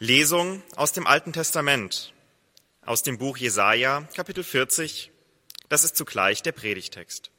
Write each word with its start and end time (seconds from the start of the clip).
Lesung 0.00 0.60
aus 0.74 0.90
dem 0.90 1.06
Alten 1.06 1.32
Testament, 1.32 2.12
aus 2.82 3.04
dem 3.04 3.16
Buch 3.16 3.36
Jesaja, 3.36 4.08
Kapitel 4.16 4.42
40. 4.42 5.12
Das 5.68 5.84
ist 5.84 5.94
zugleich 5.96 6.42
der 6.42 6.50
Predigtext. 6.50 7.30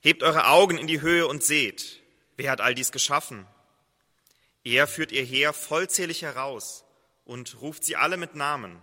Hebt 0.00 0.22
eure 0.22 0.48
Augen 0.48 0.76
in 0.76 0.86
die 0.86 1.00
Höhe 1.00 1.26
und 1.26 1.42
seht, 1.42 2.02
wer 2.36 2.50
hat 2.50 2.60
all 2.60 2.74
dies 2.74 2.92
geschaffen? 2.92 3.46
Er 4.64 4.86
führt 4.86 5.12
ihr 5.12 5.24
Heer 5.24 5.54
vollzählig 5.54 6.20
heraus 6.20 6.84
und 7.24 7.62
ruft 7.62 7.82
sie 7.82 7.96
alle 7.96 8.18
mit 8.18 8.34
Namen. 8.34 8.82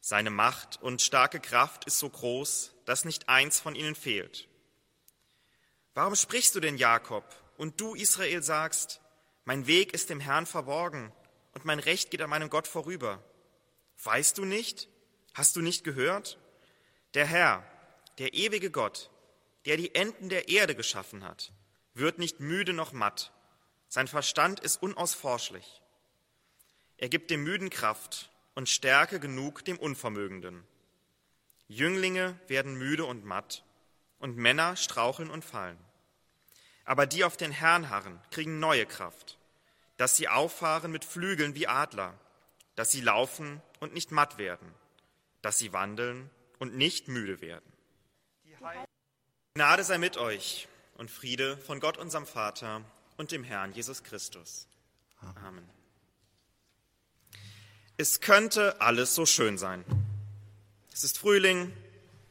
Seine 0.00 0.30
Macht 0.30 0.80
und 0.80 1.02
starke 1.02 1.40
Kraft 1.40 1.84
ist 1.84 1.98
so 1.98 2.08
groß, 2.08 2.72
dass 2.86 3.04
nicht 3.04 3.28
eins 3.28 3.60
von 3.60 3.74
ihnen 3.74 3.94
fehlt. 3.94 4.48
Warum 5.92 6.16
sprichst 6.16 6.54
du 6.54 6.60
denn, 6.60 6.78
Jakob, 6.78 7.24
und 7.58 7.82
du, 7.82 7.94
Israel, 7.94 8.42
sagst, 8.42 9.02
mein 9.46 9.66
Weg 9.66 9.94
ist 9.94 10.10
dem 10.10 10.20
Herrn 10.20 10.44
verborgen 10.44 11.12
und 11.52 11.64
mein 11.64 11.78
Recht 11.78 12.10
geht 12.10 12.20
an 12.20 12.28
meinem 12.28 12.50
Gott 12.50 12.66
vorüber. 12.66 13.22
Weißt 14.02 14.36
du 14.36 14.44
nicht? 14.44 14.88
Hast 15.34 15.56
du 15.56 15.62
nicht 15.62 15.84
gehört? 15.84 16.38
Der 17.14 17.26
Herr, 17.26 17.64
der 18.18 18.34
ewige 18.34 18.70
Gott, 18.70 19.08
der 19.64 19.76
die 19.76 19.94
Enden 19.94 20.28
der 20.28 20.48
Erde 20.48 20.74
geschaffen 20.74 21.24
hat, 21.24 21.52
wird 21.94 22.18
nicht 22.18 22.40
müde 22.40 22.72
noch 22.72 22.92
matt. 22.92 23.32
Sein 23.88 24.08
Verstand 24.08 24.60
ist 24.60 24.82
unausforschlich. 24.82 25.80
Er 26.98 27.08
gibt 27.08 27.30
dem 27.30 27.44
Müden 27.44 27.70
Kraft 27.70 28.30
und 28.56 28.68
Stärke 28.68 29.20
genug 29.20 29.64
dem 29.64 29.78
Unvermögenden. 29.78 30.66
Jünglinge 31.68 32.38
werden 32.48 32.74
müde 32.74 33.04
und 33.04 33.24
matt 33.24 33.64
und 34.18 34.36
Männer 34.36 34.74
straucheln 34.74 35.30
und 35.30 35.44
fallen. 35.44 35.78
Aber 36.84 37.06
die 37.06 37.24
auf 37.24 37.36
den 37.36 37.50
Herrn 37.50 37.90
harren, 37.90 38.20
kriegen 38.30 38.60
neue 38.60 38.86
Kraft, 38.86 39.35
dass 39.96 40.16
sie 40.16 40.28
auffahren 40.28 40.92
mit 40.92 41.04
Flügeln 41.04 41.54
wie 41.54 41.66
Adler, 41.66 42.18
dass 42.74 42.90
sie 42.90 43.00
laufen 43.00 43.62
und 43.80 43.94
nicht 43.94 44.12
matt 44.12 44.38
werden, 44.38 44.74
dass 45.42 45.58
sie 45.58 45.72
wandeln 45.72 46.30
und 46.58 46.76
nicht 46.76 47.08
müde 47.08 47.40
werden. 47.40 47.72
Die 48.44 48.56
Gnade 49.54 49.84
sei 49.84 49.98
mit 49.98 50.16
euch 50.16 50.68
und 50.96 51.10
Friede 51.10 51.56
von 51.58 51.80
Gott, 51.80 51.96
unserem 51.96 52.26
Vater 52.26 52.82
und 53.16 53.32
dem 53.32 53.44
Herrn 53.44 53.72
Jesus 53.72 54.02
Christus. 54.02 54.68
Amen. 55.20 55.68
Es 57.96 58.20
könnte 58.20 58.80
alles 58.80 59.14
so 59.14 59.24
schön 59.24 59.56
sein. 59.56 59.84
Es 60.92 61.04
ist 61.04 61.18
Frühling, 61.18 61.72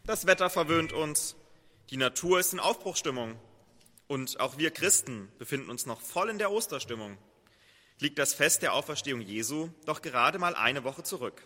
das 0.06 0.28
Wetter 0.28 0.52
verwöhnt 0.52 0.94
uns, 0.94 1.36
die 1.90 1.97
Natur 1.97 2.40
ist 2.40 2.53
in 2.53 2.59
Aufbruchstimmung 2.59 3.40
und 4.08 4.40
auch 4.40 4.59
wir 4.59 4.72
Christen 4.72 5.31
befinden 5.40 5.72
uns 5.72 5.88
noch 5.88 6.02
voll 6.02 6.30
in 6.30 6.38
der 6.38 6.52
Osterstimmung. 6.52 7.18
Liegt 8.00 8.20
das 8.20 8.34
Fest 8.34 8.62
der 8.62 8.74
Auferstehung 8.74 9.22
Jesu 9.22 9.70
doch 9.86 10.02
gerade 10.02 10.38
mal 10.38 10.56
eine 10.56 10.84
Woche 10.84 11.04
zurück. 11.04 11.42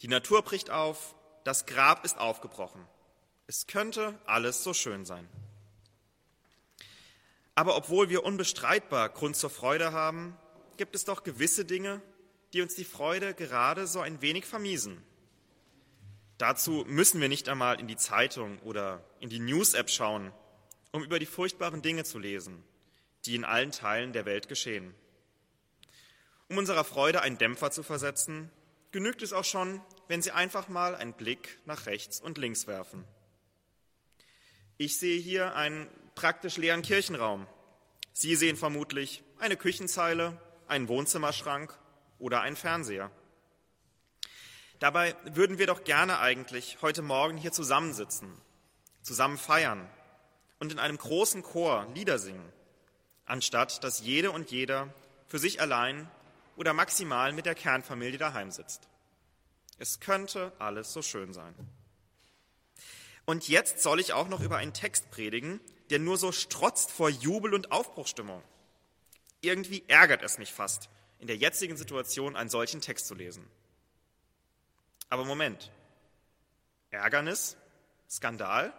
Die 0.00 0.08
Natur 0.08 0.42
bricht 0.42 0.70
auf, 0.70 1.14
das 1.44 1.66
Grab 1.66 2.04
ist 2.04 2.18
aufgebrochen. 2.18 2.86
Es 3.46 3.66
könnte 3.66 4.18
alles 4.24 4.64
so 4.64 4.72
schön 4.72 5.04
sein. 5.04 5.28
Aber 7.54 7.76
obwohl 7.76 8.08
wir 8.08 8.24
unbestreitbar 8.24 9.10
Grund 9.10 9.36
zur 9.36 9.50
Freude 9.50 9.92
haben, 9.92 10.36
gibt 10.76 10.94
es 10.94 11.04
doch 11.04 11.22
gewisse 11.22 11.64
Dinge, 11.64 12.00
die 12.52 12.62
uns 12.62 12.74
die 12.74 12.84
Freude 12.84 13.34
gerade 13.34 13.86
so 13.86 14.00
ein 14.00 14.22
wenig 14.22 14.46
vermiesen. 14.46 15.02
Dazu 16.38 16.84
müssen 16.88 17.20
wir 17.20 17.28
nicht 17.28 17.48
einmal 17.48 17.78
in 17.78 17.86
die 17.86 17.96
Zeitung 17.96 18.58
oder 18.60 19.04
in 19.20 19.28
die 19.28 19.38
News-App 19.38 19.90
schauen, 19.90 20.32
um 20.90 21.02
über 21.04 21.18
die 21.18 21.26
furchtbaren 21.26 21.82
Dinge 21.82 22.04
zu 22.04 22.18
lesen, 22.18 22.64
die 23.24 23.36
in 23.36 23.44
allen 23.44 23.70
Teilen 23.70 24.12
der 24.12 24.24
Welt 24.24 24.48
geschehen. 24.48 24.94
Um 26.52 26.58
unserer 26.58 26.84
Freude 26.84 27.22
einen 27.22 27.38
Dämpfer 27.38 27.70
zu 27.70 27.82
versetzen, 27.82 28.50
genügt 28.90 29.22
es 29.22 29.32
auch 29.32 29.46
schon, 29.46 29.80
wenn 30.08 30.20
Sie 30.20 30.32
einfach 30.32 30.68
mal 30.68 30.94
einen 30.94 31.14
Blick 31.14 31.58
nach 31.64 31.86
rechts 31.86 32.20
und 32.20 32.36
links 32.36 32.66
werfen. 32.66 33.06
Ich 34.76 34.98
sehe 34.98 35.18
hier 35.18 35.56
einen 35.56 35.88
praktisch 36.14 36.58
leeren 36.58 36.82
Kirchenraum. 36.82 37.46
Sie 38.12 38.36
sehen 38.36 38.58
vermutlich 38.58 39.22
eine 39.38 39.56
Küchenzeile, 39.56 40.38
einen 40.68 40.88
Wohnzimmerschrank 40.88 41.74
oder 42.18 42.42
einen 42.42 42.56
Fernseher. 42.56 43.10
Dabei 44.78 45.16
würden 45.24 45.56
wir 45.56 45.66
doch 45.66 45.84
gerne 45.84 46.18
eigentlich 46.18 46.76
heute 46.82 47.00
Morgen 47.00 47.38
hier 47.38 47.52
zusammensitzen, 47.52 48.30
zusammen 49.00 49.38
feiern 49.38 49.88
und 50.58 50.70
in 50.70 50.78
einem 50.78 50.98
großen 50.98 51.42
Chor 51.42 51.86
Lieder 51.94 52.18
singen, 52.18 52.52
anstatt 53.24 53.82
dass 53.82 54.00
jede 54.00 54.30
und 54.30 54.50
jeder 54.50 54.92
für 55.28 55.38
sich 55.38 55.58
allein 55.58 56.10
oder 56.56 56.72
maximal 56.72 57.32
mit 57.32 57.46
der 57.46 57.54
Kernfamilie 57.54 58.18
daheim 58.18 58.50
sitzt. 58.50 58.88
Es 59.78 60.00
könnte 60.00 60.52
alles 60.58 60.92
so 60.92 61.02
schön 61.02 61.32
sein. 61.32 61.54
Und 63.24 63.48
jetzt 63.48 63.80
soll 63.80 64.00
ich 64.00 64.12
auch 64.12 64.28
noch 64.28 64.40
über 64.40 64.56
einen 64.56 64.72
Text 64.72 65.10
predigen, 65.10 65.60
der 65.90 65.98
nur 65.98 66.16
so 66.16 66.32
strotzt 66.32 66.90
vor 66.90 67.08
Jubel 67.08 67.54
und 67.54 67.72
Aufbruchstimmung. 67.72 68.42
Irgendwie 69.40 69.84
ärgert 69.88 70.22
es 70.22 70.38
mich 70.38 70.52
fast, 70.52 70.88
in 71.18 71.26
der 71.26 71.36
jetzigen 71.36 71.76
Situation 71.76 72.36
einen 72.36 72.50
solchen 72.50 72.80
Text 72.80 73.06
zu 73.06 73.14
lesen. 73.14 73.46
Aber 75.08 75.24
Moment. 75.24 75.70
Ärgernis? 76.90 77.56
Skandal? 78.08 78.72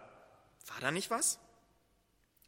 War 0.66 0.80
da 0.80 0.90
nicht 0.90 1.10
was? 1.10 1.38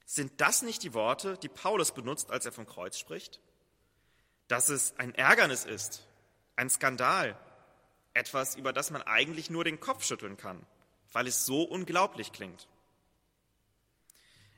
Sind 0.04 0.40
das 0.40 0.62
nicht 0.62 0.82
die 0.82 0.94
Worte, 0.94 1.36
die 1.38 1.48
Paulus 1.48 1.92
benutzt, 1.92 2.30
als 2.30 2.46
er 2.46 2.52
vom 2.52 2.66
Kreuz 2.66 2.98
spricht? 2.98 3.40
Dass 4.48 4.68
es 4.68 4.94
ein 4.98 5.14
Ärgernis 5.14 5.64
ist, 5.64 6.06
ein 6.56 6.70
Skandal, 6.70 7.38
etwas, 8.14 8.56
über 8.56 8.72
das 8.72 8.90
man 8.90 9.02
eigentlich 9.02 9.50
nur 9.50 9.64
den 9.64 9.80
Kopf 9.80 10.04
schütteln 10.04 10.36
kann, 10.36 10.64
weil 11.12 11.26
es 11.26 11.44
so 11.44 11.62
unglaublich 11.62 12.32
klingt. 12.32 12.66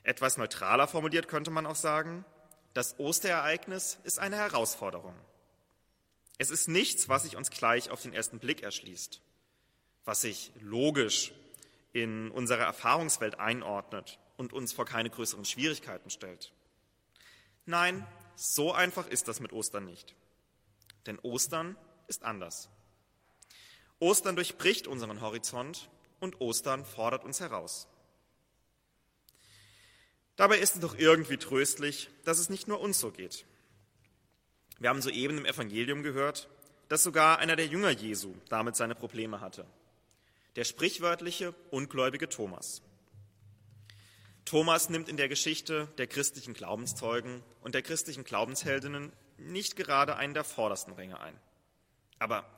Etwas 0.03 0.37
neutraler 0.37 0.87
formuliert 0.87 1.28
könnte 1.28 1.50
man 1.50 1.66
auch 1.66 1.76
sagen, 1.76 2.25
das 2.75 2.99
Osterereignis 2.99 3.99
ist 4.04 4.19
eine 4.19 4.37
Herausforderung. 4.37 5.15
Es 6.38 6.50
ist 6.50 6.69
nichts, 6.69 7.09
was 7.09 7.25
sich 7.25 7.37
uns 7.37 7.50
gleich 7.50 7.91
auf 7.91 8.03
den 8.03 8.12
ersten 8.12 8.38
Blick 8.38 8.62
erschließt, 8.62 9.20
was 10.05 10.20
sich 10.20 10.53
logisch 10.60 11.32
in 11.93 12.31
unsere 12.31 12.62
Erfahrungswelt 12.62 13.41
einordnet 13.41 14.19
und 14.37 14.53
uns 14.53 14.72
vor 14.72 14.84
keine 14.84 15.10
größeren 15.10 15.44
Schwierigkeiten 15.44 16.10
stellt. 16.10 16.53
Nein, 17.66 18.06
so 18.41 18.72
einfach 18.72 19.09
ist 19.09 19.26
das 19.26 19.41
mit 19.41 19.53
Ostern 19.53 19.84
nicht. 19.84 20.15
Denn 21.06 21.19
Ostern 21.19 21.76
ist 22.06 22.22
anders. 22.22 22.69
Ostern 23.99 24.37
durchbricht 24.37 24.87
unseren 24.87 25.21
Horizont 25.21 25.91
und 26.21 26.41
Ostern 26.41 26.84
fordert 26.84 27.25
uns 27.25 27.41
heraus. 27.41 27.88
Dabei 30.37 30.59
ist 30.59 30.76
es 30.76 30.81
doch 30.81 30.97
irgendwie 30.97 31.37
tröstlich, 31.37 32.10
dass 32.25 32.38
es 32.38 32.49
nicht 32.49 32.69
nur 32.69 32.78
uns 32.78 33.00
so 33.00 33.10
geht. 33.10 33.44
Wir 34.78 34.91
haben 34.91 35.03
soeben 35.03 35.38
im 35.38 35.44
Evangelium 35.44 36.05
gehört, 36.05 36.49
dass 36.88 37.03
sogar 37.03 37.41
einer 37.41 37.56
der 37.56 37.66
Jünger 37.66 37.91
Jesu 37.91 38.37
damit 38.49 38.76
seine 38.76 38.94
Probleme 38.94 39.41
hatte. 39.41 39.66
Der 40.55 40.62
sprichwörtliche, 40.62 41.56
ungläubige 41.72 42.28
Thomas. 42.28 42.82
Thomas 44.48 44.88
nimmt 44.88 45.10
in 45.10 45.19
der 45.19 45.28
Geschichte 45.28 45.88
der 45.98 46.06
christlichen 46.06 46.54
Glaubenszeugen 46.54 47.42
und 47.60 47.75
der 47.75 47.82
christlichen 47.82 48.25
Glaubensheldinnen 48.25 49.12
nicht 49.36 49.76
gerade 49.76 50.16
einen 50.16 50.32
der 50.32 50.42
vordersten 50.42 50.94
Ränge 50.94 51.20
ein. 51.20 51.38
Aber 52.19 52.48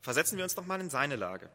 versetzen 0.00 0.36
wir 0.36 0.44
uns 0.44 0.54
doch 0.54 0.64
mal 0.64 0.80
in 0.80 0.90
seine 0.90 1.16
Lage. 1.16 1.50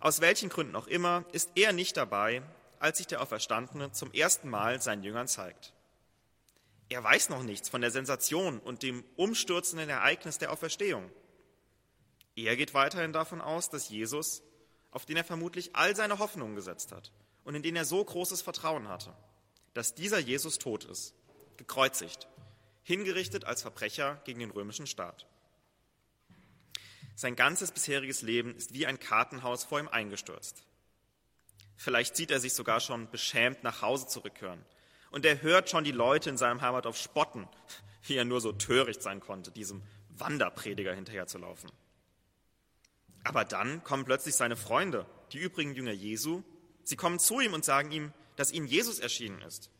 Aus 0.00 0.20
welchen 0.20 0.50
Gründen 0.50 0.76
auch 0.76 0.86
immer 0.86 1.24
ist 1.32 1.52
er 1.54 1.72
nicht 1.72 1.96
dabei, 1.96 2.42
als 2.78 2.98
sich 2.98 3.06
der 3.06 3.22
Auferstandene 3.22 3.90
zum 3.92 4.12
ersten 4.12 4.50
Mal 4.50 4.82
seinen 4.82 5.02
Jüngern 5.02 5.28
zeigt. 5.28 5.72
Er 6.90 7.02
weiß 7.02 7.30
noch 7.30 7.42
nichts 7.42 7.70
von 7.70 7.80
der 7.80 7.90
Sensation 7.90 8.58
und 8.58 8.82
dem 8.82 9.02
umstürzenden 9.16 9.88
Ereignis 9.88 10.36
der 10.36 10.52
Auferstehung. 10.52 11.10
Er 12.36 12.54
geht 12.54 12.74
weiterhin 12.74 13.14
davon 13.14 13.40
aus, 13.40 13.70
dass 13.70 13.88
Jesus, 13.88 14.42
auf 14.90 15.06
den 15.06 15.16
er 15.16 15.24
vermutlich 15.24 15.74
all 15.74 15.96
seine 15.96 16.18
Hoffnungen 16.18 16.54
gesetzt 16.54 16.92
hat, 16.92 17.12
und 17.44 17.54
in 17.54 17.62
den 17.62 17.76
er 17.76 17.84
so 17.84 18.04
großes 18.04 18.42
Vertrauen 18.42 18.88
hatte, 18.88 19.14
dass 19.74 19.94
dieser 19.94 20.18
Jesus 20.18 20.58
tot 20.58 20.84
ist, 20.84 21.14
gekreuzigt, 21.56 22.28
hingerichtet 22.82 23.44
als 23.44 23.62
Verbrecher 23.62 24.20
gegen 24.24 24.40
den 24.40 24.50
römischen 24.50 24.86
Staat. 24.86 25.26
Sein 27.14 27.36
ganzes 27.36 27.70
bisheriges 27.70 28.22
Leben 28.22 28.56
ist 28.56 28.74
wie 28.74 28.86
ein 28.86 28.98
Kartenhaus 28.98 29.64
vor 29.64 29.78
ihm 29.78 29.88
eingestürzt. 29.88 30.64
Vielleicht 31.76 32.16
sieht 32.16 32.30
er 32.30 32.40
sich 32.40 32.54
sogar 32.54 32.80
schon 32.80 33.10
beschämt 33.10 33.62
nach 33.62 33.82
Hause 33.82 34.06
zurückkehren. 34.06 34.64
Und 35.10 35.24
er 35.24 35.42
hört 35.42 35.70
schon 35.70 35.84
die 35.84 35.92
Leute 35.92 36.30
in 36.30 36.36
seinem 36.36 36.60
Heimatdorf 36.60 36.96
spotten, 36.96 37.48
wie 38.02 38.16
er 38.16 38.24
nur 38.24 38.40
so 38.40 38.52
töricht 38.52 39.02
sein 39.02 39.20
konnte, 39.20 39.52
diesem 39.52 39.82
Wanderprediger 40.08 40.92
hinterherzulaufen. 40.92 41.70
Aber 43.22 43.44
dann 43.44 43.82
kommen 43.84 44.04
plötzlich 44.04 44.34
seine 44.34 44.56
Freunde, 44.56 45.06
die 45.32 45.38
übrigen 45.38 45.74
Jünger 45.74 45.92
Jesu, 45.92 46.42
Sie 46.84 46.96
kommen 46.96 47.18
zu 47.18 47.40
ihm 47.40 47.54
und 47.54 47.64
sagen 47.64 47.90
ihm, 47.90 48.12
dass 48.36 48.52
ihnen 48.52 48.66
Jesus 48.66 48.98
erschienen 48.98 49.40
ist. 49.42 49.70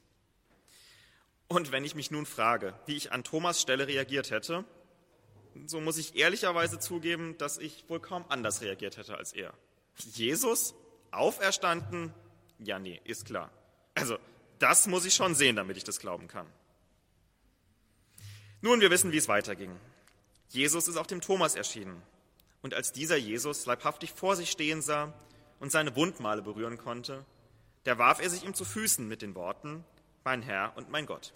Und 1.49 1.73
wenn 1.73 1.85
ich 1.85 1.95
mich 1.95 2.11
nun 2.11 2.27
frage, 2.27 2.75
wie 2.87 2.97
ich 2.97 3.13
an 3.13 3.23
Thomas 3.23 3.61
Stelle 3.61 3.87
reagiert 3.87 4.31
hätte, 4.31 4.65
so 5.67 5.81
muss 5.81 5.99
ich 5.99 6.17
ehrlicherweise 6.17 6.79
zugeben, 6.79 7.37
dass 7.39 7.59
ich 7.59 7.85
wohl 7.89 8.01
kaum 8.01 8.25
anders 8.29 8.63
reagiert 8.63 8.97
hätte 8.97 9.17
als 9.17 9.33
er. 9.33 9.53
Jesus? 9.97 10.75
Auferstanden? 11.11 12.13
Ja, 12.59 12.79
nee, 12.79 13.01
ist 13.05 13.27
klar. 13.27 13.53
Also, 13.95 14.19
das 14.59 14.87
muss 14.87 15.05
ich 15.05 15.15
schon 15.15 15.35
sehen, 15.35 15.57
damit 15.57 15.77
ich 15.77 15.85
das 15.85 16.01
glauben 16.01 16.27
kann. 16.27 16.47
Nun, 18.63 18.81
wir 18.81 18.91
wissen, 18.91 19.13
wie 19.13 19.19
es 19.19 19.29
weiterging. 19.29 19.79
Jesus 20.49 20.89
ist 20.89 20.97
auch 20.97 21.07
dem 21.07 21.21
Thomas 21.21 21.55
erschienen. 21.55 22.03
Und 22.63 22.75
als 22.75 22.93
dieser 22.93 23.17
Jesus 23.17 23.67
leibhaftig 23.67 24.13
vor 24.13 24.37
sich 24.37 24.51
stehen 24.51 24.81
sah 24.81 25.13
und 25.61 25.71
seine 25.71 25.97
Wundmale 25.97 26.43
berühren 26.43 26.79
konnte, 26.79 27.25
da 27.85 27.99
warf 27.99 28.21
er 28.21 28.31
sich 28.31 28.45
ihm 28.45 28.55
zu 28.55 28.65
Füßen 28.65 29.07
mit 29.07 29.23
den 29.23 29.35
Worten, 29.35 29.85
mein 30.25 30.43
Herr 30.43 30.73
und 30.77 30.91
mein 30.91 31.07
Gott. 31.07 31.35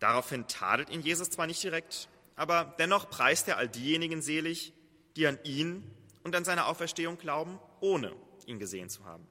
Daraufhin 0.00 0.46
tadelt 0.46 0.90
ihn 0.90 1.02
Jesus 1.02 1.30
zwar 1.30 1.46
nicht 1.46 1.62
direkt, 1.62 2.08
aber 2.36 2.74
dennoch 2.78 3.10
preist 3.10 3.48
er 3.48 3.56
all 3.56 3.68
diejenigen 3.68 4.22
selig, 4.22 4.72
die 5.16 5.26
an 5.26 5.38
ihn 5.44 5.82
und 6.22 6.34
an 6.36 6.44
seine 6.44 6.66
Auferstehung 6.66 7.18
glauben, 7.18 7.58
ohne 7.80 8.14
ihn 8.46 8.58
gesehen 8.58 8.88
zu 8.88 9.04
haben. 9.04 9.26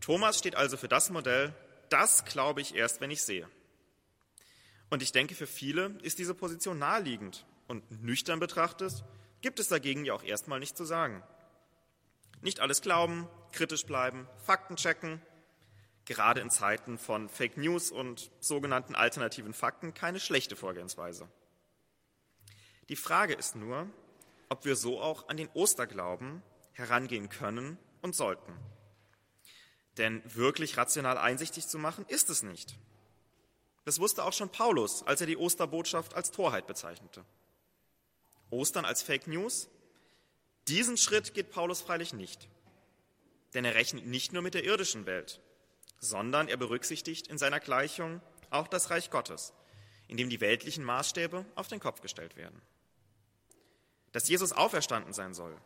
Thomas 0.00 0.38
steht 0.38 0.56
also 0.56 0.76
für 0.76 0.88
das 0.88 1.10
Modell, 1.10 1.54
das 1.88 2.24
glaube 2.24 2.60
ich 2.60 2.74
erst, 2.74 3.00
wenn 3.00 3.10
ich 3.10 3.22
sehe. 3.22 3.48
Und 4.90 5.02
ich 5.02 5.12
denke, 5.12 5.34
für 5.34 5.46
viele 5.46 5.98
ist 6.02 6.18
diese 6.18 6.34
Position 6.34 6.78
naheliegend 6.78 7.44
und 7.66 8.02
nüchtern 8.02 8.38
betrachtet 8.38 9.04
gibt 9.40 9.60
es 9.60 9.68
dagegen 9.68 10.04
ja 10.04 10.14
auch 10.14 10.22
erstmal 10.22 10.60
nichts 10.60 10.76
zu 10.76 10.84
sagen. 10.84 11.22
Nicht 12.46 12.60
alles 12.60 12.80
glauben, 12.80 13.28
kritisch 13.50 13.86
bleiben, 13.86 14.28
Fakten 14.44 14.76
checken, 14.76 15.20
gerade 16.04 16.40
in 16.40 16.48
Zeiten 16.48 16.96
von 16.96 17.28
Fake 17.28 17.56
News 17.56 17.90
und 17.90 18.30
sogenannten 18.38 18.94
alternativen 18.94 19.52
Fakten 19.52 19.94
keine 19.94 20.20
schlechte 20.20 20.54
Vorgehensweise. 20.54 21.28
Die 22.88 22.94
Frage 22.94 23.34
ist 23.34 23.56
nur, 23.56 23.90
ob 24.48 24.64
wir 24.64 24.76
so 24.76 25.00
auch 25.00 25.28
an 25.28 25.36
den 25.36 25.48
Osterglauben 25.54 26.40
herangehen 26.70 27.30
können 27.30 27.78
und 28.00 28.14
sollten. 28.14 28.56
Denn 29.96 30.22
wirklich 30.32 30.76
rational 30.76 31.18
einsichtig 31.18 31.66
zu 31.66 31.80
machen, 31.80 32.04
ist 32.06 32.30
es 32.30 32.44
nicht. 32.44 32.76
Das 33.84 33.98
wusste 33.98 34.22
auch 34.22 34.32
schon 34.32 34.50
Paulus, 34.50 35.02
als 35.02 35.20
er 35.20 35.26
die 35.26 35.36
Osterbotschaft 35.36 36.14
als 36.14 36.30
Torheit 36.30 36.68
bezeichnete. 36.68 37.24
Ostern 38.50 38.84
als 38.84 39.02
Fake 39.02 39.26
News? 39.26 39.68
Diesen 40.68 40.96
Schritt 40.96 41.34
geht 41.34 41.50
Paulus 41.50 41.80
freilich 41.80 42.12
nicht. 42.12 42.48
Denn 43.54 43.64
er 43.64 43.74
rechnet 43.74 44.06
nicht 44.06 44.32
nur 44.32 44.42
mit 44.42 44.54
der 44.54 44.64
irdischen 44.64 45.06
Welt, 45.06 45.40
sondern 46.00 46.48
er 46.48 46.56
berücksichtigt 46.56 47.28
in 47.28 47.38
seiner 47.38 47.60
Gleichung 47.60 48.20
auch 48.50 48.68
das 48.68 48.90
Reich 48.90 49.10
Gottes, 49.10 49.52
in 50.08 50.16
dem 50.16 50.28
die 50.28 50.40
weltlichen 50.40 50.84
Maßstäbe 50.84 51.44
auf 51.54 51.68
den 51.68 51.80
Kopf 51.80 52.00
gestellt 52.00 52.36
werden. 52.36 52.60
Dass 54.12 54.28
Jesus 54.28 54.52
auferstanden 54.52 55.12
sein 55.12 55.34
soll, 55.34 55.56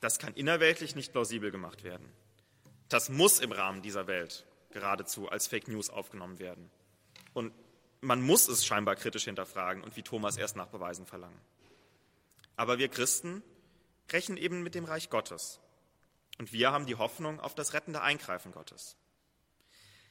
das 0.00 0.18
kann 0.18 0.34
innerweltlich 0.34 0.94
nicht 0.94 1.12
plausibel 1.12 1.50
gemacht 1.50 1.82
werden. 1.82 2.08
Das 2.88 3.08
muss 3.08 3.40
im 3.40 3.52
Rahmen 3.52 3.82
dieser 3.82 4.06
Welt 4.06 4.46
geradezu 4.70 5.28
als 5.28 5.46
Fake 5.46 5.68
News 5.68 5.90
aufgenommen 5.90 6.38
werden. 6.38 6.70
Und 7.32 7.52
man 8.00 8.22
muss 8.22 8.48
es 8.48 8.64
scheinbar 8.64 8.94
kritisch 8.96 9.24
hinterfragen 9.24 9.82
und 9.82 9.96
wie 9.96 10.02
Thomas 10.02 10.36
erst 10.36 10.56
nach 10.56 10.68
Beweisen 10.68 11.06
verlangen. 11.06 11.40
Aber 12.56 12.78
wir 12.78 12.88
Christen 12.88 13.42
rechnen 14.12 14.38
eben 14.38 14.62
mit 14.62 14.74
dem 14.74 14.84
Reich 14.84 15.10
Gottes. 15.10 15.60
Und 16.38 16.52
wir 16.52 16.72
haben 16.72 16.86
die 16.86 16.96
Hoffnung 16.96 17.40
auf 17.40 17.54
das 17.54 17.72
rettende 17.72 18.02
Eingreifen 18.02 18.52
Gottes. 18.52 18.96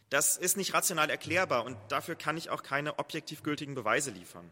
Das 0.10 0.38
ist 0.38 0.58
nicht 0.58 0.74
rational 0.74 1.10
erklärbar 1.10 1.66
und 1.66 1.78
dafür 1.90 2.16
kann 2.16 2.38
ich 2.38 2.50
auch 2.50 2.64
keine 2.64 3.00
objektiv 3.00 3.44
gültigen 3.44 3.76
Beweise 3.76 4.12
liefern. 4.12 4.52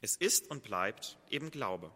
Es 0.00 0.16
ist 0.16 0.50
und 0.50 0.62
bleibt 0.62 1.16
eben 1.30 1.50
Glaube. 1.50 1.90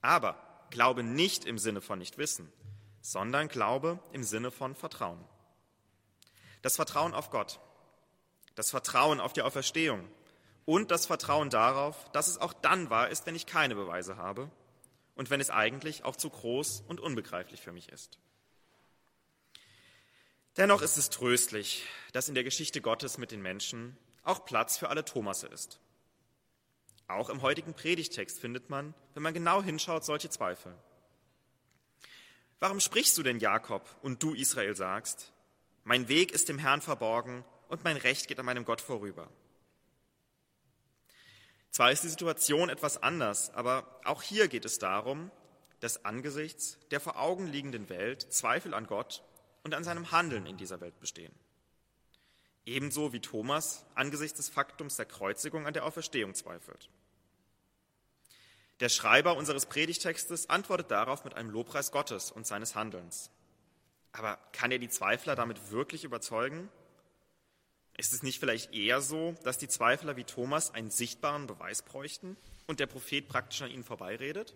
Aber 0.00 0.36
Glaube 0.70 1.02
nicht 1.02 1.44
im 1.44 1.58
Sinne 1.58 1.80
von 1.80 1.98
Nichtwissen, 1.98 2.52
sondern 3.00 3.48
Glaube 3.48 3.98
im 4.12 4.24
Sinne 4.24 4.50
von 4.50 4.74
Vertrauen. 4.74 5.24
Das 6.62 6.76
Vertrauen 6.76 7.14
auf 7.14 7.30
Gott, 7.30 7.60
das 8.54 8.70
Vertrauen 8.70 9.20
auf 9.20 9.32
die 9.32 9.42
Auferstehung 9.42 10.08
und 10.64 10.90
das 10.90 11.06
Vertrauen 11.06 11.50
darauf, 11.50 12.10
dass 12.12 12.28
es 12.28 12.38
auch 12.38 12.52
dann 12.52 12.90
wahr 12.90 13.08
ist, 13.08 13.26
wenn 13.26 13.34
ich 13.34 13.46
keine 13.46 13.74
Beweise 13.74 14.16
habe 14.16 14.50
und 15.14 15.30
wenn 15.30 15.40
es 15.40 15.50
eigentlich 15.50 16.04
auch 16.04 16.16
zu 16.16 16.30
groß 16.30 16.84
und 16.86 17.00
unbegreiflich 17.00 17.60
für 17.60 17.72
mich 17.72 17.88
ist. 17.90 18.18
Dennoch 20.56 20.82
ist 20.82 20.96
es 20.96 21.10
tröstlich, 21.10 21.84
dass 22.12 22.28
in 22.28 22.34
der 22.34 22.44
Geschichte 22.44 22.80
Gottes 22.80 23.18
mit 23.18 23.32
den 23.32 23.42
Menschen 23.42 23.96
auch 24.22 24.44
Platz 24.44 24.78
für 24.78 24.88
alle 24.88 25.04
Thomasse 25.04 25.48
ist. 25.48 25.80
Auch 27.08 27.28
im 27.28 27.42
heutigen 27.42 27.74
Predigtext 27.74 28.38
findet 28.38 28.70
man, 28.70 28.94
wenn 29.14 29.22
man 29.22 29.34
genau 29.34 29.62
hinschaut, 29.62 30.04
solche 30.04 30.30
Zweifel. 30.30 30.74
Warum 32.60 32.80
sprichst 32.80 33.18
du 33.18 33.22
denn 33.22 33.40
Jakob 33.40 33.84
und 34.00 34.22
du 34.22 34.32
Israel 34.32 34.74
sagst, 34.74 35.32
mein 35.82 36.08
Weg 36.08 36.32
ist 36.32 36.48
dem 36.48 36.58
Herrn 36.58 36.80
verborgen 36.80 37.44
und 37.68 37.84
mein 37.84 37.96
Recht 37.96 38.28
geht 38.28 38.38
an 38.38 38.46
meinem 38.46 38.64
Gott 38.64 38.80
vorüber? 38.80 39.28
Zwar 41.74 41.90
ist 41.90 42.04
die 42.04 42.08
Situation 42.08 42.68
etwas 42.68 43.02
anders, 43.02 43.52
aber 43.52 43.98
auch 44.04 44.22
hier 44.22 44.46
geht 44.46 44.64
es 44.64 44.78
darum, 44.78 45.32
dass 45.80 46.04
angesichts 46.04 46.78
der 46.92 47.00
vor 47.00 47.18
Augen 47.18 47.48
liegenden 47.48 47.88
Welt 47.88 48.32
Zweifel 48.32 48.74
an 48.74 48.86
Gott 48.86 49.24
und 49.64 49.74
an 49.74 49.82
seinem 49.82 50.12
Handeln 50.12 50.46
in 50.46 50.56
dieser 50.56 50.80
Welt 50.80 51.00
bestehen. 51.00 51.34
Ebenso 52.64 53.12
wie 53.12 53.18
Thomas 53.18 53.84
angesichts 53.96 54.36
des 54.36 54.48
Faktums 54.48 54.94
der 54.94 55.06
Kreuzigung 55.06 55.66
an 55.66 55.74
der 55.74 55.84
Auferstehung 55.84 56.34
zweifelt. 56.34 56.90
Der 58.78 58.88
Schreiber 58.88 59.36
unseres 59.36 59.66
Predigtextes 59.66 60.48
antwortet 60.48 60.92
darauf 60.92 61.24
mit 61.24 61.34
einem 61.34 61.50
Lobpreis 61.50 61.90
Gottes 61.90 62.30
und 62.30 62.46
seines 62.46 62.76
Handelns. 62.76 63.30
Aber 64.12 64.38
kann 64.52 64.70
er 64.70 64.78
die 64.78 64.88
Zweifler 64.88 65.34
damit 65.34 65.72
wirklich 65.72 66.04
überzeugen? 66.04 66.68
Ist 67.96 68.12
es 68.12 68.22
nicht 68.22 68.40
vielleicht 68.40 68.74
eher 68.74 69.00
so, 69.00 69.34
dass 69.44 69.58
die 69.58 69.68
Zweifler 69.68 70.16
wie 70.16 70.24
Thomas 70.24 70.72
einen 70.74 70.90
sichtbaren 70.90 71.46
Beweis 71.46 71.82
bräuchten 71.82 72.36
und 72.66 72.80
der 72.80 72.86
Prophet 72.86 73.28
praktisch 73.28 73.62
an 73.62 73.70
ihnen 73.70 73.84
vorbeiredet? 73.84 74.54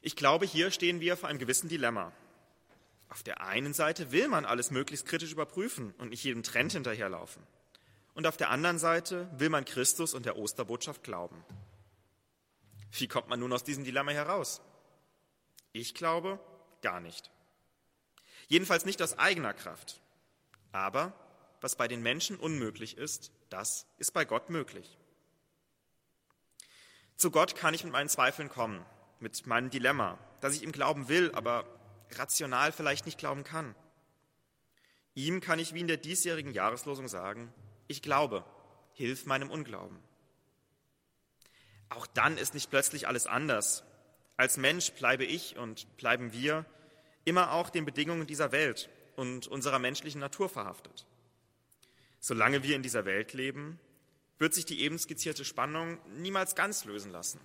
Ich 0.00 0.14
glaube, 0.14 0.46
hier 0.46 0.70
stehen 0.70 1.00
wir 1.00 1.16
vor 1.16 1.28
einem 1.28 1.40
gewissen 1.40 1.68
Dilemma. 1.68 2.12
Auf 3.08 3.22
der 3.22 3.40
einen 3.40 3.74
Seite 3.74 4.12
will 4.12 4.28
man 4.28 4.44
alles 4.44 4.70
möglichst 4.70 5.06
kritisch 5.06 5.32
überprüfen 5.32 5.92
und 5.98 6.10
nicht 6.10 6.22
jedem 6.22 6.42
Trend 6.42 6.72
hinterherlaufen. 6.72 7.42
Und 8.14 8.26
auf 8.26 8.36
der 8.36 8.50
anderen 8.50 8.78
Seite 8.78 9.28
will 9.38 9.48
man 9.48 9.64
Christus 9.64 10.14
und 10.14 10.26
der 10.26 10.36
Osterbotschaft 10.36 11.02
glauben. 11.02 11.44
Wie 12.92 13.08
kommt 13.08 13.28
man 13.28 13.40
nun 13.40 13.52
aus 13.52 13.64
diesem 13.64 13.84
Dilemma 13.84 14.12
heraus? 14.12 14.60
Ich 15.72 15.94
glaube, 15.94 16.38
gar 16.82 17.00
nicht. 17.00 17.30
Jedenfalls 18.46 18.84
nicht 18.84 19.02
aus 19.02 19.18
eigener 19.18 19.52
Kraft. 19.52 20.00
Aber 20.72 21.12
was 21.60 21.76
bei 21.76 21.88
den 21.88 22.02
Menschen 22.02 22.36
unmöglich 22.36 22.96
ist, 22.96 23.32
das 23.50 23.86
ist 23.98 24.12
bei 24.12 24.24
Gott 24.24 24.50
möglich. 24.50 24.98
Zu 27.16 27.30
Gott 27.30 27.56
kann 27.56 27.74
ich 27.74 27.82
mit 27.84 27.92
meinen 27.92 28.08
Zweifeln 28.08 28.48
kommen, 28.48 28.84
mit 29.18 29.46
meinem 29.46 29.70
Dilemma, 29.70 30.18
dass 30.40 30.54
ich 30.54 30.62
ihm 30.62 30.72
glauben 30.72 31.08
will, 31.08 31.32
aber 31.34 31.66
rational 32.12 32.70
vielleicht 32.72 33.06
nicht 33.06 33.18
glauben 33.18 33.44
kann. 33.44 33.74
Ihm 35.14 35.40
kann 35.40 35.58
ich 35.58 35.74
wie 35.74 35.80
in 35.80 35.88
der 35.88 35.96
diesjährigen 35.96 36.52
Jahreslosung 36.52 37.08
sagen, 37.08 37.52
ich 37.88 38.02
glaube, 38.02 38.44
hilf 38.92 39.26
meinem 39.26 39.50
Unglauben. 39.50 39.98
Auch 41.88 42.06
dann 42.06 42.38
ist 42.38 42.54
nicht 42.54 42.70
plötzlich 42.70 43.08
alles 43.08 43.26
anders. 43.26 43.82
Als 44.36 44.56
Mensch 44.56 44.92
bleibe 44.92 45.24
ich 45.24 45.56
und 45.56 45.96
bleiben 45.96 46.32
wir 46.32 46.64
immer 47.24 47.52
auch 47.52 47.70
den 47.70 47.84
Bedingungen 47.84 48.26
dieser 48.26 48.52
Welt 48.52 48.88
und 49.18 49.48
unserer 49.48 49.80
menschlichen 49.80 50.20
Natur 50.20 50.48
verhaftet. 50.48 51.04
Solange 52.20 52.62
wir 52.62 52.76
in 52.76 52.84
dieser 52.84 53.04
Welt 53.04 53.32
leben, 53.32 53.80
wird 54.38 54.54
sich 54.54 54.64
die 54.64 54.80
eben 54.80 54.96
skizzierte 54.96 55.44
Spannung 55.44 55.98
niemals 56.16 56.54
ganz 56.54 56.84
lösen 56.84 57.10
lassen. 57.10 57.40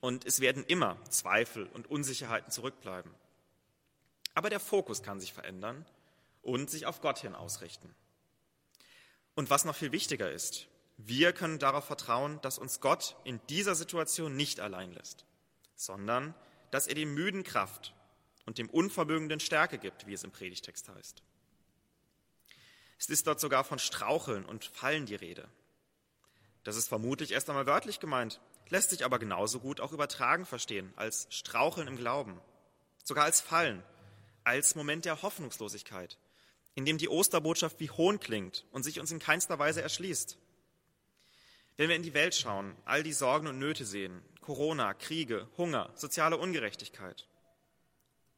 Und 0.00 0.26
es 0.26 0.40
werden 0.40 0.64
immer 0.66 0.98
Zweifel 1.10 1.66
und 1.74 1.88
Unsicherheiten 1.88 2.50
zurückbleiben. 2.50 3.14
Aber 4.34 4.50
der 4.50 4.58
Fokus 4.58 5.04
kann 5.04 5.20
sich 5.20 5.32
verändern 5.32 5.86
und 6.42 6.68
sich 6.70 6.86
auf 6.86 7.00
Gott 7.00 7.20
hin 7.20 7.36
ausrichten. 7.36 7.94
Und 9.36 9.48
was 9.48 9.64
noch 9.64 9.76
viel 9.76 9.92
wichtiger 9.92 10.30
ist, 10.30 10.66
wir 10.96 11.32
können 11.32 11.60
darauf 11.60 11.84
vertrauen, 11.84 12.40
dass 12.42 12.58
uns 12.58 12.80
Gott 12.80 13.14
in 13.22 13.40
dieser 13.48 13.76
Situation 13.76 14.34
nicht 14.34 14.58
allein 14.58 14.92
lässt, 14.92 15.24
sondern 15.76 16.34
dass 16.72 16.88
er 16.88 16.96
dem 16.96 17.14
Müden 17.14 17.44
Kraft 17.44 17.94
und 18.46 18.58
dem 18.58 18.68
Unvermögenden 18.70 19.40
Stärke 19.40 19.78
gibt, 19.78 20.06
wie 20.06 20.14
es 20.14 20.24
im 20.24 20.30
Predigtext 20.30 20.88
heißt. 20.88 21.22
Es 22.98 23.08
ist 23.08 23.26
dort 23.26 23.40
sogar 23.40 23.64
von 23.64 23.78
Straucheln 23.78 24.44
und 24.44 24.64
Fallen 24.64 25.06
die 25.06 25.14
Rede. 25.14 25.48
Das 26.64 26.76
ist 26.76 26.88
vermutlich 26.88 27.32
erst 27.32 27.50
einmal 27.50 27.66
wörtlich 27.66 27.98
gemeint, 27.98 28.40
lässt 28.68 28.90
sich 28.90 29.04
aber 29.04 29.18
genauso 29.18 29.60
gut 29.60 29.80
auch 29.80 29.92
übertragen 29.92 30.46
verstehen 30.46 30.92
als 30.96 31.26
Straucheln 31.30 31.88
im 31.88 31.96
Glauben, 31.96 32.40
sogar 33.02 33.24
als 33.24 33.40
Fallen, 33.40 33.82
als 34.44 34.74
Moment 34.74 35.04
der 35.04 35.22
Hoffnungslosigkeit, 35.22 36.16
in 36.74 36.84
dem 36.84 36.98
die 36.98 37.08
Osterbotschaft 37.08 37.80
wie 37.80 37.90
Hohn 37.90 38.20
klingt 38.20 38.64
und 38.70 38.82
sich 38.82 39.00
uns 39.00 39.10
in 39.10 39.18
keinster 39.18 39.58
Weise 39.58 39.82
erschließt. 39.82 40.38
Wenn 41.76 41.88
wir 41.88 41.96
in 41.96 42.02
die 42.02 42.14
Welt 42.14 42.34
schauen, 42.34 42.76
all 42.84 43.02
die 43.02 43.12
Sorgen 43.12 43.46
und 43.46 43.58
Nöte 43.58 43.84
sehen, 43.84 44.22
Corona, 44.40 44.94
Kriege, 44.94 45.48
Hunger, 45.56 45.90
soziale 45.94 46.36
Ungerechtigkeit. 46.36 47.26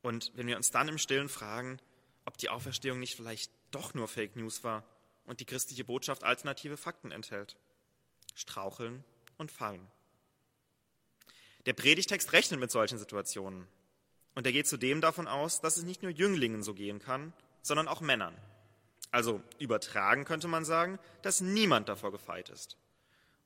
Und 0.05 0.33
wenn 0.35 0.47
wir 0.47 0.59
uns 0.59 0.71
dann 0.71 0.89
im 0.89 0.99
Stillen 0.99 1.31
fragen, 1.31 1.79
ob 2.27 2.37
die 2.37 2.51
Auferstehung 2.51 3.01
nicht 3.01 3.17
vielleicht 3.17 3.51
doch 3.71 3.95
nur 3.95 4.07
Fake 4.07 4.37
News 4.37 4.63
war 4.63 4.85
und 5.25 5.41
die 5.41 5.47
christliche 5.47 5.83
Botschaft 5.83 6.25
alternative 6.25 6.77
Fakten 6.77 7.11
enthält. 7.11 7.57
Straucheln 8.35 9.03
und 9.39 9.51
fallen. 9.51 9.81
Der 11.65 11.73
Predigtext 11.73 12.35
rechnet 12.35 12.61
mit 12.61 12.71
solchen 12.71 12.99
Situationen. 12.99 13.67
Und 14.35 14.45
er 14.45 14.53
geht 14.53 14.67
zudem 14.67 15.01
davon 15.01 15.27
aus, 15.27 15.63
dass 15.63 15.79
es 15.79 15.85
nicht 15.85 16.03
nur 16.03 16.13
Jünglingen 16.13 16.63
so 16.63 16.75
gehen 16.75 16.99
kann, 16.99 17.33
sondern 17.63 17.89
auch 17.89 18.03
Männern. 18.03 18.37
Also 19.11 19.43
übertragen 19.59 20.27
könnte 20.27 20.49
man 20.49 20.67
sagen, 20.67 20.99
dass 21.23 21.41
niemand 21.41 21.89
davor 21.89 22.13
gefeit 22.13 22.51
ist 22.51 22.77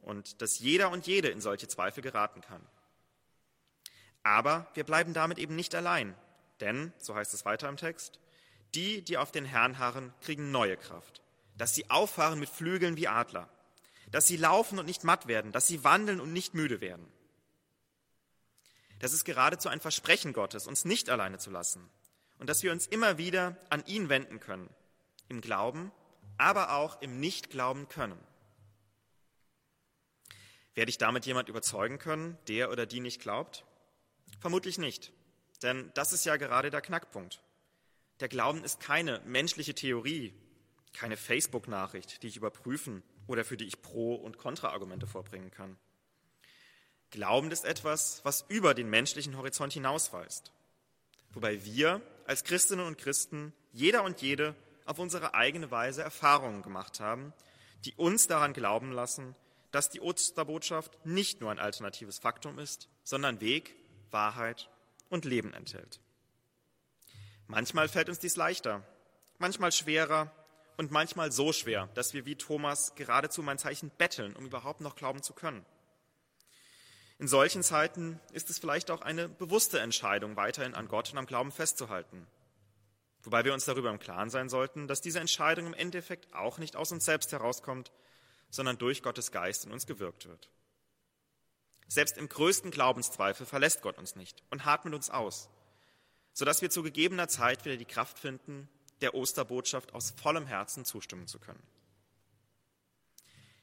und 0.01 0.43
dass 0.43 0.59
jeder 0.59 0.91
und 0.91 1.07
jede 1.07 1.29
in 1.29 1.41
solche 1.41 1.69
Zweifel 1.69 2.03
geraten 2.03 2.41
kann. 2.41 2.67
Aber 4.25 4.67
wir 4.75 4.83
bleiben 4.83 5.15
damit 5.15 5.39
eben 5.39 5.55
nicht 5.55 5.77
allein, 5.77 6.17
denn, 6.61 6.93
so 6.99 7.15
heißt 7.15 7.35
es 7.35 7.45
weiter 7.45 7.69
im 7.69 7.77
Text, 7.77 8.19
die, 8.75 9.03
die 9.03 9.17
auf 9.17 9.33
den 9.33 9.45
Herrn 9.45 9.79
harren, 9.79 10.13
kriegen 10.21 10.51
neue 10.51 10.77
Kraft, 10.77 11.23
dass 11.57 11.75
sie 11.75 11.91
auffahren 11.91 12.39
mit 12.39 12.49
Flügeln 12.49 12.97
wie 12.97 13.09
Adler, 13.09 13.49
dass 14.11 14.27
sie 14.27 14.37
laufen 14.37 14.79
und 14.79 14.87
nicht 14.87 15.05
matt 15.05 15.27
werden, 15.27 15.53
dass 15.53 15.67
sie 15.67 15.85
wandeln 15.85 16.21
und 16.21 16.33
nicht 16.33 16.55
müde 16.55 16.81
werden. 16.81 17.07
Das 18.99 19.13
ist 19.13 19.25
geradezu 19.25 19.69
ein 19.69 19.81
Versprechen 19.81 20.33
Gottes, 20.33 20.67
uns 20.67 20.85
nicht 20.85 21.09
alleine 21.09 21.39
zu 21.39 21.51
lassen 21.51 21.89
und 22.39 22.49
dass 22.49 22.63
wir 22.63 22.73
uns 22.73 22.87
immer 22.87 23.19
wieder 23.19 23.57
an 23.71 23.85
ihn 23.87 24.09
wenden 24.09 24.41
können, 24.41 24.69
im 25.29 25.41
Glauben, 25.41 25.93
aber 26.37 26.73
auch 26.75 27.01
im 27.01 27.21
Nichtglauben 27.21 27.89
können. 27.89 28.19
Werde 30.75 30.91
ich 30.91 30.99
damit 30.99 31.27
jemand 31.27 31.49
überzeugen 31.49 31.99
können, 31.99 32.39
der 32.47 32.71
oder 32.71 32.87
die 32.87 33.01
nicht 33.01 33.21
glaubt? 33.21 33.65
Vermutlich 34.41 34.79
nicht, 34.79 35.13
denn 35.63 35.91
das 35.95 36.13
ist 36.13 36.25
ja 36.25 36.37
gerade 36.37 36.71
der 36.71 36.81
Knackpunkt. 36.81 37.43
Der 38.21 38.29
Glauben 38.29 38.65
ist 38.65 38.81
keine 38.81 39.21
menschliche 39.25 39.75
Theorie, 39.75 40.35
keine 40.93 41.17
Facebook-Nachricht, 41.17 42.23
die 42.23 42.29
ich 42.29 42.37
überprüfen 42.37 43.03
oder 43.27 43.45
für 43.45 43.57
die 43.57 43.67
ich 43.67 43.83
Pro- 43.83 44.17
und 44.17 44.39
Kontraargumente 44.39 45.07
vorbringen 45.07 45.51
kann. 45.51 45.77
Glauben 47.11 47.51
ist 47.51 47.65
etwas, 47.65 48.21
was 48.25 48.45
über 48.49 48.75
den 48.75 48.91
menschlichen 48.91 49.37
Horizont 49.37 49.73
hinausweist, 49.73 50.53
wobei 51.31 51.65
wir 51.65 52.03
als 52.27 52.45
Christinnen 52.45 52.87
und 52.87 52.99
Christen, 52.99 53.53
jeder 53.73 54.03
und 54.03 54.21
jede, 54.21 54.55
auf 54.85 54.99
unsere 54.99 55.35
eigene 55.35 55.71
Weise 55.71 56.03
Erfahrungen 56.03 56.63
gemacht 56.63 57.01
haben, 57.01 57.33
die 57.85 57.95
uns 57.95 58.27
daran 58.27 58.53
glauben 58.53 58.93
lassen, 58.93 59.35
dass 59.71 59.91
die 59.91 60.01
Osterbotschaft 60.01 61.05
nicht 61.07 61.41
nur 61.41 61.51
ein 61.51 61.59
alternatives 61.59 62.19
Faktum 62.19 62.59
ist, 62.59 62.89
sondern 63.05 63.41
Weg, 63.41 63.75
Wahrheit 64.11 64.71
und 65.09 65.25
Leben 65.25 65.53
enthält. 65.55 66.01
Manchmal 67.47 67.89
fällt 67.89 68.09
uns 68.09 68.19
dies 68.19 68.37
leichter, 68.37 68.83
manchmal 69.39 69.73
schwerer 69.73 70.31
und 70.77 70.91
manchmal 70.91 71.33
so 71.33 71.53
schwer, 71.53 71.89
dass 71.95 72.15
wir 72.15 72.27
wie 72.27 72.37
Thomas 72.37 72.95
geradezu 72.95 73.43
mein 73.43 73.59
Zeichen 73.59 73.91
betteln, 73.91 74.37
um 74.37 74.47
überhaupt 74.47 74.81
noch 74.81 74.97
glauben 74.97 75.23
zu 75.23 75.33
können. 75.33 75.65
In 77.19 77.27
solchen 77.27 77.65
Zeiten 77.65 78.21
ist 78.33 78.49
es 78.49 78.59
vielleicht 78.59 78.91
auch 78.91 79.01
eine 79.01 79.29
bewusste 79.29 79.81
Entscheidung, 79.81 80.37
weiterhin 80.37 80.75
an 80.75 80.87
Gott 80.87 81.11
und 81.11 81.19
am 81.19 81.27
Glauben 81.27 81.51
festzuhalten. 81.51 82.27
Wobei 83.23 83.45
wir 83.45 83.53
uns 83.53 83.65
darüber 83.65 83.91
im 83.91 83.99
Klaren 83.99 84.31
sein 84.31 84.49
sollten, 84.49 84.87
dass 84.87 85.01
diese 85.01 85.19
Entscheidung 85.19 85.67
im 85.67 85.75
Endeffekt 85.75 86.33
auch 86.33 86.59
nicht 86.59 86.77
aus 86.77 86.93
uns 86.93 87.05
selbst 87.05 87.33
herauskommt, 87.33 87.91
sondern 88.51 88.79
durch 88.79 89.03
Gottes 89.03 89.33
Geist 89.33 89.67
in 89.67 89.73
uns 89.73 89.87
gewirkt 89.87 90.29
wird. 90.29 90.49
Selbst 91.89 92.19
im 92.19 92.29
größten 92.29 92.71
Glaubenszweifel 92.71 93.47
verlässt 93.47 93.81
Gott 93.83 93.99
uns 93.99 94.15
nicht 94.15 94.43
und 94.51 94.67
hart 94.67 94.85
mit 94.85 94.95
uns 94.95 95.09
aus, 95.09 95.49
sodass 96.35 96.61
wir 96.63 96.71
zu 96.71 96.83
gegebener 96.83 97.29
Zeit 97.29 97.65
wieder 97.65 97.79
die 97.79 97.87
Kraft 97.87 98.19
finden, 98.19 98.69
der 99.01 99.15
Osterbotschaft 99.15 99.95
aus 99.95 100.11
vollem 100.11 100.47
Herzen 100.47 100.85
zustimmen 100.85 101.27
zu 101.27 101.39
können. 101.39 101.63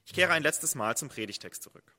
Ich 0.06 0.14
kehre 0.14 0.34
ein 0.34 0.44
letztes 0.44 0.76
Mal 0.76 0.98
zum 0.98 1.10
Predigtext 1.10 1.62
zurück. 1.62 1.96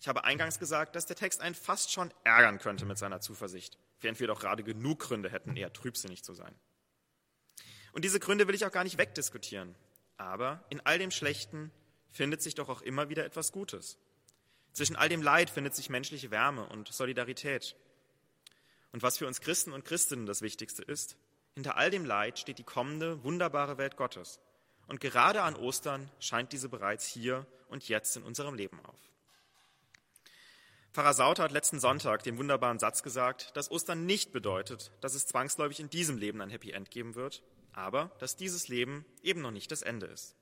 Ich 0.00 0.06
habe 0.06 0.24
eingangs 0.24 0.60
gesagt, 0.60 0.94
dass 0.94 1.06
der 1.06 1.16
Text 1.16 1.40
einen 1.40 1.56
fast 1.56 1.90
schon 1.90 2.12
ärgern 2.22 2.58
könnte 2.58 2.84
mit 2.84 2.98
seiner 2.98 3.20
Zuversicht, 3.20 3.76
während 4.00 4.20
wir 4.20 4.28
doch 4.28 4.40
gerade 4.40 4.62
genug 4.62 5.00
Gründe 5.00 5.30
hätten, 5.30 5.56
eher 5.56 5.72
trübsinnig 5.72 6.22
zu 6.22 6.34
sein. 6.34 6.54
Und 7.92 8.04
diese 8.04 8.20
Gründe 8.20 8.46
will 8.46 8.54
ich 8.54 8.64
auch 8.64 8.72
gar 8.72 8.84
nicht 8.84 8.98
wegdiskutieren. 8.98 9.74
Aber 10.16 10.64
in 10.68 10.80
all 10.84 10.98
dem 10.98 11.10
Schlechten 11.10 11.72
findet 12.10 12.42
sich 12.42 12.54
doch 12.54 12.68
auch 12.68 12.82
immer 12.82 13.08
wieder 13.08 13.24
etwas 13.24 13.50
Gutes. 13.50 13.98
Zwischen 14.72 14.96
all 14.96 15.08
dem 15.08 15.22
Leid 15.22 15.50
findet 15.50 15.74
sich 15.74 15.90
menschliche 15.90 16.30
Wärme 16.30 16.66
und 16.66 16.88
Solidarität. 16.88 17.76
Und 18.92 19.02
was 19.02 19.18
für 19.18 19.26
uns 19.26 19.40
Christen 19.40 19.72
und 19.72 19.84
Christinnen 19.84 20.26
das 20.26 20.42
Wichtigste 20.42 20.82
ist, 20.82 21.16
hinter 21.54 21.76
all 21.76 21.90
dem 21.90 22.04
Leid 22.04 22.38
steht 22.38 22.58
die 22.58 22.64
kommende, 22.64 23.22
wunderbare 23.24 23.78
Welt 23.78 23.96
Gottes. 23.96 24.40
Und 24.86 25.00
gerade 25.00 25.42
an 25.42 25.56
Ostern 25.56 26.10
scheint 26.20 26.52
diese 26.52 26.68
bereits 26.68 27.06
hier 27.06 27.46
und 27.68 27.88
jetzt 27.88 28.16
in 28.16 28.22
unserem 28.22 28.54
Leben 28.54 28.80
auf. 28.84 29.00
Pfarrer 30.92 31.14
Sauter 31.14 31.42
hat 31.44 31.52
letzten 31.52 31.80
Sonntag 31.80 32.22
den 32.22 32.38
wunderbaren 32.38 32.78
Satz 32.78 33.02
gesagt, 33.02 33.56
dass 33.56 33.70
Ostern 33.70 34.06
nicht 34.06 34.32
bedeutet, 34.32 34.90
dass 35.00 35.14
es 35.14 35.26
zwangsläufig 35.26 35.80
in 35.80 35.90
diesem 35.90 36.16
Leben 36.16 36.40
ein 36.40 36.50
Happy 36.50 36.70
End 36.70 36.90
geben 36.90 37.14
wird, 37.14 37.42
aber 37.72 38.10
dass 38.18 38.36
dieses 38.36 38.68
Leben 38.68 39.04
eben 39.22 39.42
noch 39.42 39.50
nicht 39.50 39.70
das 39.70 39.82
Ende 39.82 40.06
ist. 40.06 40.34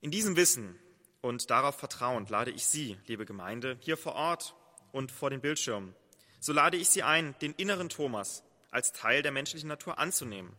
In 0.00 0.10
diesem 0.10 0.34
Wissen 0.36 0.78
und 1.22 1.50
darauf 1.50 1.76
vertrauend 1.76 2.28
lade 2.28 2.50
ich 2.50 2.66
Sie, 2.66 2.98
liebe 3.06 3.24
Gemeinde, 3.24 3.78
hier 3.80 3.96
vor 3.96 4.14
Ort 4.14 4.54
und 4.90 5.10
vor 5.10 5.30
den 5.30 5.40
Bildschirmen, 5.40 5.94
so 6.40 6.52
lade 6.52 6.76
ich 6.76 6.90
Sie 6.90 7.02
ein, 7.02 7.34
den 7.40 7.54
inneren 7.54 7.88
Thomas 7.88 8.42
als 8.70 8.92
Teil 8.92 9.22
der 9.22 9.32
menschlichen 9.32 9.68
Natur 9.68 9.98
anzunehmen, 9.98 10.54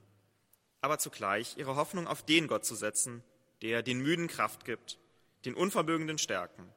aber 0.81 0.97
zugleich 0.97 1.57
Ihre 1.57 1.75
Hoffnung 1.75 2.07
auf 2.07 2.25
den 2.25 2.47
Gott 2.47 2.65
zu 2.65 2.75
setzen, 2.75 3.23
der 3.61 3.83
den 3.83 3.99
Müden 3.99 4.27
Kraft 4.27 4.65
gibt, 4.65 4.97
den 5.45 5.53
Unvermögenden 5.53 6.17
stärken 6.17 6.67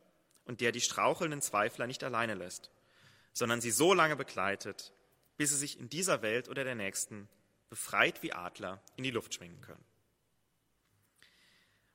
und 0.45 0.61
der 0.61 0.73
die 0.73 0.81
strauchelnden 0.81 1.41
Zweifler 1.41 1.87
nicht 1.87 2.05
alleine 2.05 2.35
lässt, 2.35 2.71
sondern 3.33 3.61
sie 3.61 3.71
so 3.71 3.95
lange 3.95 4.17
begleitet, 4.17 4.93
bis 5.37 5.51
sie 5.51 5.57
sich 5.57 5.79
in 5.79 5.89
dieser 5.89 6.23
Welt 6.23 6.49
oder 6.49 6.65
der 6.65 6.75
nächsten 6.75 7.29
befreit 7.69 8.23
wie 8.23 8.33
Adler 8.33 8.83
in 8.97 9.05
die 9.05 9.11
Luft 9.11 9.35
schwingen 9.35 9.61
können. 9.61 9.85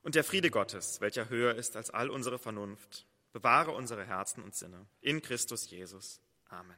Und 0.02 0.14
der 0.16 0.24
Friede 0.24 0.50
Gottes, 0.50 1.00
welcher 1.00 1.28
höher 1.28 1.54
ist 1.54 1.76
als 1.76 1.90
all 1.90 2.10
unsere 2.10 2.38
Vernunft, 2.38 3.06
bewahre 3.32 3.70
unsere 3.72 4.04
Herzen 4.04 4.42
und 4.42 4.54
Sinne 4.54 4.86
in 5.00 5.22
Christus 5.22 5.70
Jesus. 5.70 6.20
Amen. 6.48 6.76